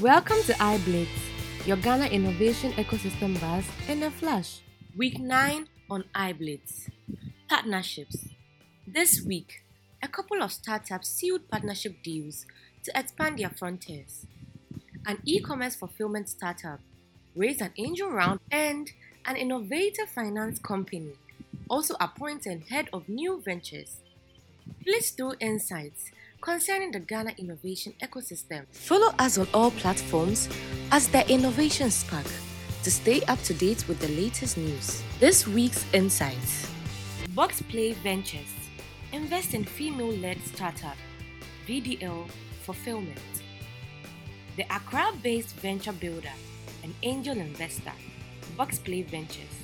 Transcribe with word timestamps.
Welcome 0.00 0.42
to 0.46 0.52
iBlitz, 0.54 1.06
your 1.66 1.76
Ghana 1.76 2.06
innovation 2.06 2.72
ecosystem 2.72 3.40
buzz 3.40 3.64
in 3.88 4.02
a 4.02 4.10
flash. 4.10 4.60
Week 4.96 5.20
9 5.20 5.68
on 5.88 6.04
iBlitz 6.16 6.90
Partnerships. 7.48 8.26
This 8.88 9.22
week, 9.24 9.62
a 10.02 10.08
couple 10.08 10.42
of 10.42 10.50
startups 10.50 11.08
sealed 11.08 11.48
partnership 11.48 12.02
deals 12.02 12.44
to 12.82 12.98
expand 12.98 13.38
their 13.38 13.50
frontiers. 13.50 14.26
An 15.06 15.18
e 15.24 15.38
commerce 15.38 15.76
fulfillment 15.76 16.28
startup 16.28 16.80
raised 17.36 17.60
an 17.60 17.70
angel 17.78 18.10
round, 18.10 18.40
and 18.50 18.90
an 19.24 19.36
innovative 19.36 20.08
finance 20.12 20.58
company 20.58 21.12
also 21.70 21.94
appointed 22.00 22.64
head 22.68 22.88
of 22.92 23.08
new 23.08 23.40
ventures. 23.40 24.00
Please 24.82 25.12
do 25.12 25.34
insights 25.38 26.10
concerning 26.44 26.90
the 26.90 27.00
Ghana 27.00 27.32
innovation 27.38 27.94
ecosystem. 28.02 28.66
Follow 28.70 29.14
us 29.18 29.38
on 29.38 29.48
all 29.54 29.70
platforms 29.70 30.50
as 30.92 31.08
the 31.08 31.26
Innovation 31.32 31.90
Spark 31.90 32.26
to 32.82 32.90
stay 32.90 33.22
up 33.22 33.40
to 33.44 33.54
date 33.54 33.88
with 33.88 33.98
the 33.98 34.08
latest 34.08 34.58
news. 34.58 35.02
This 35.18 35.48
week's 35.48 35.86
insights 35.94 36.70
Boxplay 37.34 37.94
Ventures 37.94 38.52
invest 39.14 39.54
in 39.54 39.64
female 39.64 40.12
led 40.12 40.38
startup 40.42 40.98
VDL 41.66 42.28
Fulfillment. 42.62 43.18
The 44.56 44.64
Accra 44.64 45.12
based 45.22 45.56
venture 45.56 45.92
builder 45.92 46.36
and 46.82 46.94
angel 47.02 47.38
investor, 47.38 47.96
Boxplay 48.58 49.06
Ventures, 49.06 49.56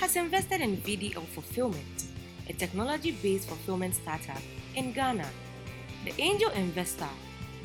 has 0.00 0.16
invested 0.16 0.62
in 0.62 0.78
VDL 0.78 1.26
Fulfillment, 1.26 2.06
a 2.48 2.54
technology 2.54 3.10
based 3.22 3.46
fulfillment 3.46 3.94
startup 3.94 4.40
in 4.74 4.92
Ghana 4.92 5.28
the 6.04 6.12
angel 6.20 6.50
investor 6.50 7.08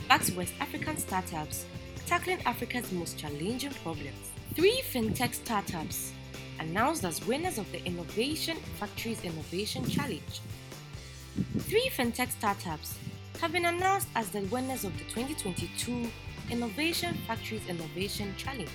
backs 0.07 0.31
West 0.31 0.53
African 0.61 0.95
startups 0.95 1.65
tackling 2.05 2.41
Africa's 2.45 2.89
most 2.93 3.17
challenging 3.17 3.71
problems. 3.83 4.31
Three 4.55 4.81
fintech 4.91 5.33
startups 5.33 6.13
announced 6.59 7.03
as 7.03 7.25
winners 7.27 7.57
of 7.57 7.69
the 7.73 7.83
Innovation 7.83 8.55
Factories 8.79 9.21
Innovation 9.25 9.85
Challenge. 9.87 10.41
Three 11.59 11.91
fintech 11.93 12.31
startups 12.31 12.97
have 13.41 13.51
been 13.51 13.65
announced 13.65 14.07
as 14.15 14.29
the 14.29 14.41
winners 14.45 14.85
of 14.85 14.97
the 14.97 15.03
2022 15.05 16.09
Innovation 16.49 17.15
Factories 17.27 17.67
Innovation 17.67 18.33
Challenge. 18.37 18.69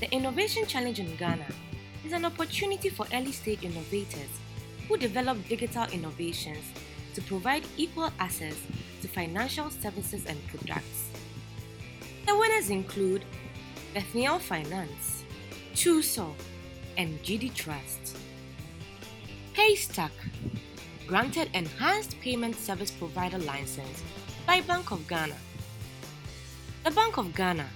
The 0.00 0.12
Innovation 0.12 0.66
Challenge 0.66 1.00
in 1.00 1.16
Ghana 1.16 1.46
is 2.04 2.12
an 2.12 2.26
opportunity 2.26 2.90
for 2.90 3.06
early 3.14 3.32
stage 3.32 3.64
innovators 3.64 4.30
who 4.86 4.98
develop 4.98 5.38
digital 5.48 5.86
innovations 5.92 6.64
to 7.14 7.22
provide 7.22 7.64
equal 7.76 8.10
access 8.18 8.56
to 9.02 9.08
financial 9.08 9.70
services 9.70 10.26
and 10.26 10.38
products. 10.48 11.10
The 12.26 12.36
winners 12.36 12.70
include 12.70 13.24
Bethniel 13.94 14.38
Finance, 14.38 15.24
Chuso, 15.74 16.34
and 16.96 17.20
GD 17.22 17.54
Trust. 17.54 18.16
Paystack 19.54 20.12
granted 21.06 21.50
Enhanced 21.54 22.20
Payment 22.20 22.56
Service 22.56 22.90
Provider 22.90 23.38
license 23.38 24.02
by 24.46 24.60
Bank 24.60 24.92
of 24.92 25.06
Ghana. 25.08 25.36
The 26.84 26.90
Bank 26.92 27.16
of 27.16 27.34
Ghana 27.34 27.66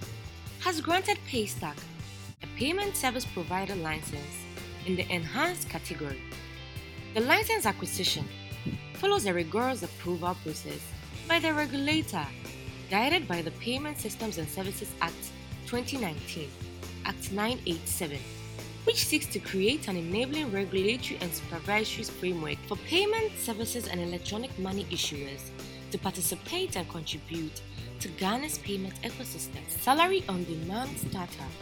has 0.61 0.81
granted 0.81 1.19
Paystack 1.29 1.77
a 2.43 2.47
payment 2.59 2.97
service 2.97 3.25
provider 3.25 3.75
license 3.77 4.37
in 4.87 4.97
the 4.97 5.11
enhanced 5.13 5.69
category. 5.69 6.21
The 7.15 7.21
license 7.21 7.67
acquisition 7.67 8.29
follows 9.05 9.27
a 9.27 9.35
rigorous 9.35 9.83
approval 9.83 10.35
process 10.43 10.81
by 11.29 11.39
the 11.39 11.53
regulator, 11.53 12.25
guided 12.89 13.29
by 13.29 13.43
the 13.43 13.51
Payment 13.51 13.99
Systems 13.99 14.39
and 14.39 14.49
Services 14.49 14.89
Act 15.03 15.31
2019, 15.67 16.49
Act 17.05 17.31
987, 17.31 18.19
which 18.85 19.05
seeks 19.05 19.27
to 19.27 19.39
create 19.39 19.89
an 19.89 19.99
enabling 19.99 20.51
regulatory 20.51 21.19
and 21.21 21.31
supervisory 21.35 22.05
framework 22.05 22.57
for 22.67 22.79
payment 22.89 23.31
services 23.37 23.89
and 23.89 24.01
electronic 24.01 24.59
money 24.59 24.87
issuers 24.87 25.51
to 25.91 25.99
participate 25.99 26.75
and 26.75 26.89
contribute 26.89 27.61
to 28.01 28.09
Ghana's 28.09 28.57
payment 28.57 28.95
ecosystem. 29.03 29.69
Salary 29.69 30.25
on 30.31 30.45
demand 30.45 30.97
startup, 30.97 31.53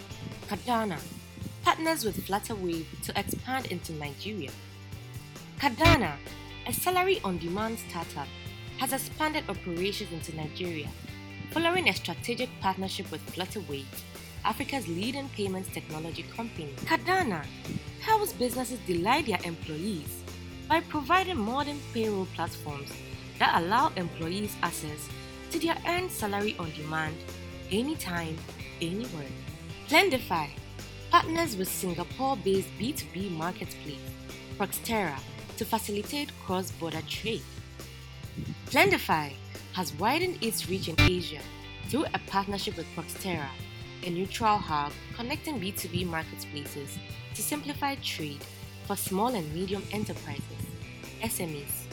Kadana, 0.47 1.01
partners 1.65 2.05
with 2.05 2.25
Flutterwave 2.25 2.87
to 3.03 3.19
expand 3.19 3.67
into 3.73 3.93
Nigeria. 3.95 4.53
Kadana 5.59 6.13
a 6.67 6.73
salary 6.73 7.21
on 7.25 7.39
demand 7.39 7.79
startup, 7.79 8.29
has 8.79 8.93
expanded 8.93 9.45
operations 9.49 10.13
into 10.13 10.35
Nigeria 10.37 10.89
following 11.51 11.89
a 11.89 11.93
strategic 11.95 12.49
partnership 12.61 13.11
with 13.11 13.25
Flutterwave, 13.35 13.85
Africa's 14.45 14.89
leading 14.89 15.29
payments 15.31 15.69
technology 15.73 16.25
company. 16.35 16.73
Kadana 16.85 17.45
helps 18.01 18.33
businesses 18.33 18.79
delight 18.87 19.27
their 19.27 19.39
employees 19.45 20.23
by 20.69 20.81
providing 20.81 21.37
modern 21.37 21.79
payroll 21.93 22.27
platforms 22.35 22.91
that 23.39 23.61
allow 23.63 23.93
employees 23.97 24.57
access 24.63 25.09
to 25.51 25.59
their 25.59 25.77
earned 25.87 26.11
salary 26.11 26.57
on 26.59 26.71
demand 26.73 27.15
anytime, 27.71 28.37
anywhere. 28.81 29.31
Plendify 29.89 30.49
partners 31.11 31.57
with 31.57 31.69
Singapore 31.69 32.37
based 32.39 32.69
B2B 32.81 33.31
marketplace, 33.33 34.01
Proxtera 34.59 35.19
to 35.57 35.65
facilitate 35.65 36.31
cross-border 36.45 37.03
trade. 37.09 37.43
Plendify 38.67 39.33
has 39.73 39.93
widened 39.95 40.43
its 40.43 40.69
reach 40.69 40.89
in 40.89 40.97
Asia 41.01 41.41
through 41.89 42.07
a 42.15 42.21
partnership 42.27 42.77
with 42.77 42.87
Proxtera, 42.95 43.49
a 44.05 44.11
neutral 44.11 44.57
hub 44.57 44.93
connecting 45.15 45.61
B2B 45.61 46.07
marketplaces 46.07 46.99
to 47.35 47.43
simplify 47.43 47.95
trade 47.97 48.43
for 48.87 48.97
small 48.97 49.35
and 49.35 49.53
medium 49.55 49.83
enterprises, 49.93 50.43
SMEs. 51.23 51.85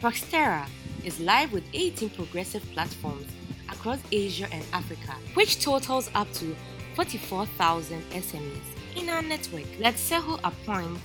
Proxtera 0.00 0.66
is 1.04 1.20
live 1.20 1.52
with 1.52 1.64
18 1.72 2.10
progressive 2.10 2.62
platforms 2.72 3.26
across 3.68 3.98
Asia 4.12 4.48
and 4.52 4.64
Africa, 4.72 5.14
which 5.34 5.62
totals 5.62 6.10
up 6.14 6.30
to 6.34 6.54
44,000 6.94 8.02
SMEs 8.10 8.96
in 8.96 9.08
our 9.08 9.22
network. 9.22 9.64
Letshego 9.78 10.40
appoint 10.44 10.98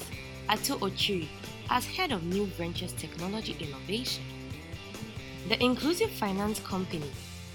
Ato 0.50 0.78
Ochiri 0.78 1.28
as 1.72 1.86
head 1.86 2.12
of 2.12 2.22
New 2.24 2.48
Ventures 2.58 2.92
Technology 2.92 3.56
Innovation. 3.62 4.26
The 5.48 5.64
Inclusive 5.64 6.12
Finance 6.12 6.60
Company 6.60 7.10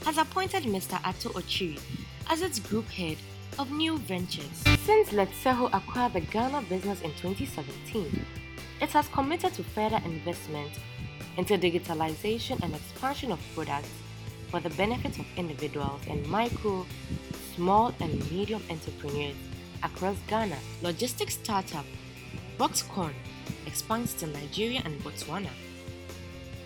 has 0.06 0.16
appointed 0.16 0.62
Mr. 0.62 0.98
Ato 1.04 1.28
Ochiri 1.30 1.78
as 2.30 2.40
its 2.40 2.58
group 2.58 2.88
head 2.88 3.18
of 3.58 3.70
New 3.70 3.98
Ventures. 3.98 4.64
Since 4.86 5.10
Letshego 5.10 5.68
acquired 5.70 6.14
the 6.14 6.20
Ghana 6.20 6.62
business 6.62 7.02
in 7.02 7.10
2017, 7.20 8.24
it 8.80 8.88
has 8.88 9.06
committed 9.08 9.52
to 9.52 9.62
further 9.62 10.00
investment 10.06 10.72
into 11.36 11.58
digitalization 11.58 12.58
and 12.62 12.74
expansion 12.74 13.32
of 13.32 13.40
products 13.54 13.90
for 14.50 14.60
the 14.60 14.70
benefit 14.70 15.18
of 15.18 15.26
individuals 15.36 16.00
and 16.08 16.26
micro, 16.26 16.86
small, 17.54 17.92
and 18.00 18.30
medium 18.30 18.62
entrepreneurs 18.70 19.36
across 19.82 20.16
Ghana. 20.26 20.56
Logistics 20.82 21.34
startup 21.34 21.84
Boxconn 22.58 23.12
expands 23.66 24.14
to 24.14 24.26
Nigeria 24.26 24.82
and 24.84 24.98
Botswana. 25.02 25.50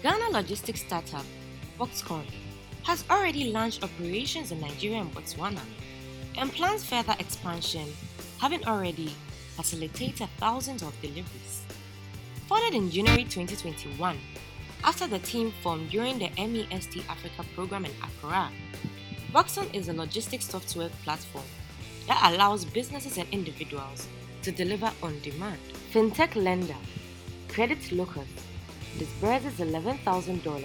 Ghana 0.02 0.30
logistics 0.30 0.80
startup 0.80 1.24
Boxconn 1.78 2.24
has 2.84 3.04
already 3.10 3.50
launched 3.52 3.82
operations 3.82 4.52
in 4.52 4.60
Nigeria 4.60 5.00
and 5.00 5.14
Botswana 5.14 5.60
and 6.38 6.52
plans 6.52 6.84
further 6.84 7.14
expansion, 7.18 7.86
having 8.38 8.64
already 8.66 9.14
facilitated 9.56 10.28
thousands 10.38 10.82
of 10.82 10.98
deliveries. 11.00 11.62
Founded 12.48 12.74
in 12.74 12.90
January 12.90 13.24
2021, 13.24 14.18
after 14.84 15.06
the 15.06 15.18
team 15.18 15.52
formed 15.62 15.90
during 15.90 16.18
the 16.18 16.30
MEST 16.38 16.98
Africa 17.08 17.44
program 17.54 17.84
in 17.84 17.92
Accra, 18.02 18.50
Boxconn 19.32 19.72
is 19.74 19.88
a 19.88 19.92
logistics 19.92 20.46
software 20.46 20.88
platform 21.04 21.44
that 22.08 22.32
allows 22.32 22.64
businesses 22.64 23.18
and 23.18 23.28
individuals 23.30 24.08
to 24.42 24.50
deliver 24.50 24.90
on 25.02 25.20
demand. 25.20 25.60
FinTech 25.92 26.36
lender 26.36 26.76
Credit 27.48 27.90
Locus 27.90 28.28
disburses 28.96 29.58
$11,000 29.58 30.64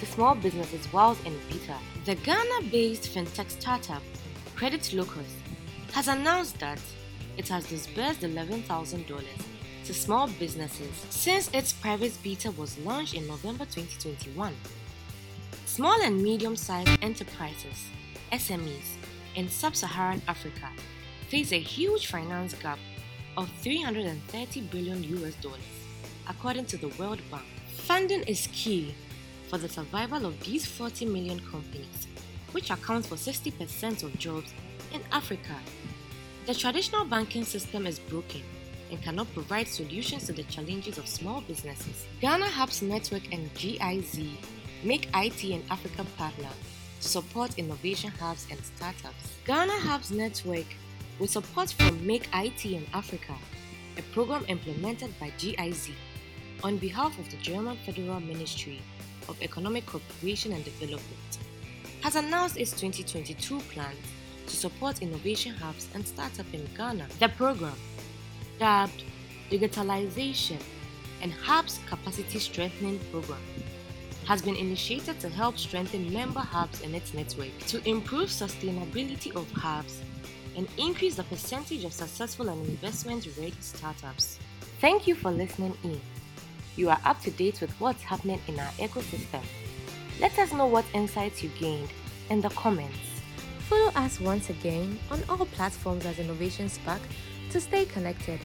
to 0.00 0.06
small 0.06 0.34
businesses 0.34 0.92
whilst 0.92 1.24
in 1.24 1.38
beta. 1.48 1.76
The 2.04 2.16
Ghana 2.16 2.68
based 2.72 3.14
fintech 3.14 3.48
startup 3.48 4.02
Credit 4.56 4.92
Locus 4.92 5.36
has 5.92 6.08
announced 6.08 6.58
that 6.58 6.80
it 7.38 7.46
has 7.46 7.68
disbursed 7.68 8.22
$11,000 8.22 9.24
to 9.84 9.94
small 9.94 10.26
businesses 10.40 11.06
since 11.10 11.48
its 11.54 11.72
private 11.72 12.18
beta 12.24 12.50
was 12.50 12.76
launched 12.78 13.14
in 13.14 13.24
November 13.28 13.66
2021. 13.66 14.52
Small 15.64 16.02
and 16.02 16.20
medium 16.20 16.56
sized 16.56 16.90
enterprises, 17.02 17.86
SMEs, 18.32 18.96
in 19.36 19.48
sub 19.48 19.76
Saharan 19.76 20.22
Africa 20.26 20.70
face 21.28 21.52
a 21.52 21.60
huge 21.60 22.08
finance 22.08 22.52
gap 22.54 22.80
of 23.36 23.50
330 23.62 24.60
billion 24.62 25.02
US 25.04 25.34
dollars, 25.36 25.60
according 26.28 26.66
to 26.66 26.76
the 26.76 26.88
World 26.98 27.20
Bank. 27.30 27.44
Funding 27.74 28.22
is 28.22 28.48
key 28.52 28.94
for 29.48 29.58
the 29.58 29.68
survival 29.68 30.26
of 30.26 30.38
these 30.44 30.66
40 30.66 31.06
million 31.06 31.40
companies, 31.40 32.06
which 32.52 32.70
accounts 32.70 33.08
for 33.08 33.16
60% 33.16 34.02
of 34.02 34.18
jobs 34.18 34.52
in 34.92 35.00
Africa. 35.12 35.56
The 36.46 36.54
traditional 36.54 37.04
banking 37.04 37.44
system 37.44 37.86
is 37.86 37.98
broken 37.98 38.42
and 38.90 39.02
cannot 39.02 39.32
provide 39.34 39.68
solutions 39.68 40.26
to 40.26 40.32
the 40.32 40.44
challenges 40.44 40.98
of 40.98 41.08
small 41.08 41.40
businesses. 41.42 42.06
Ghana 42.20 42.46
Hubs 42.46 42.82
Network 42.82 43.32
and 43.32 43.52
GIZ 43.54 44.20
Make 44.84 45.08
IT 45.14 45.42
in 45.42 45.64
Africa 45.70 46.04
partner 46.16 46.50
to 47.00 47.08
support 47.08 47.58
innovation 47.58 48.10
hubs 48.10 48.46
and 48.50 48.60
startups. 48.64 49.32
Ghana 49.44 49.72
Hubs 49.72 50.10
Network, 50.10 50.66
with 51.18 51.30
support 51.30 51.70
from 51.72 52.06
Make 52.06 52.28
IT 52.34 52.64
in 52.64 52.86
Africa, 52.92 53.34
a 53.96 54.02
program 54.14 54.44
implemented 54.48 55.18
by 55.18 55.32
GIZ 55.38 55.90
on 56.62 56.76
behalf 56.78 57.18
of 57.18 57.30
the 57.30 57.36
German 57.38 57.76
Federal 57.86 58.20
Ministry 58.20 58.80
of 59.28 59.40
Economic 59.42 59.86
Cooperation 59.86 60.52
and 60.52 60.64
Development, 60.64 61.38
has 62.02 62.16
announced 62.16 62.56
its 62.56 62.72
2022 62.72 63.60
plans 63.72 63.96
to 64.46 64.56
support 64.56 65.02
innovation 65.02 65.54
hubs 65.54 65.88
and 65.94 66.06
startups 66.06 66.52
in 66.52 66.68
Ghana. 66.76 67.08
The 67.18 67.28
program, 67.30 67.74
dubbed 68.58 69.02
Digitalization 69.50 70.60
and 71.22 71.32
Hubs 71.32 71.80
Capacity 71.86 72.38
Strengthening 72.38 73.00
Program, 73.10 73.40
has 74.26 74.42
been 74.42 74.56
initiated 74.56 75.18
to 75.20 75.28
help 75.28 75.56
strengthen 75.56 76.12
member 76.12 76.40
hubs 76.40 76.80
in 76.82 76.94
its 76.94 77.14
network 77.14 77.56
to 77.68 77.88
improve 77.88 78.28
sustainability 78.28 79.34
of 79.34 79.50
hubs 79.52 80.00
and 80.56 80.68
increase 80.78 81.14
the 81.16 81.24
percentage 81.24 81.84
of 81.84 81.92
successful 81.92 82.48
and 82.48 82.66
investment 82.66 83.28
ready 83.38 83.54
startups. 83.60 84.38
Thank 84.80 85.06
you 85.06 85.14
for 85.14 85.30
listening 85.30 85.76
in. 85.84 86.00
You 86.76 86.90
are 86.90 87.00
up 87.04 87.20
to 87.22 87.30
date 87.30 87.60
with 87.60 87.70
what's 87.80 88.02
happening 88.02 88.40
in 88.48 88.58
our 88.58 88.72
ecosystem. 88.78 89.42
Let 90.20 90.38
us 90.38 90.52
know 90.52 90.66
what 90.66 90.84
insights 90.94 91.42
you 91.42 91.50
gained 91.58 91.90
in 92.30 92.40
the 92.40 92.50
comments. 92.50 92.98
Follow 93.68 93.90
us 93.96 94.20
once 94.20 94.50
again 94.50 94.98
on 95.10 95.22
all 95.28 95.44
platforms 95.46 96.06
as 96.06 96.18
Innovation 96.18 96.68
Spark 96.68 97.00
to 97.50 97.60
stay 97.60 97.84
connected 97.84 98.40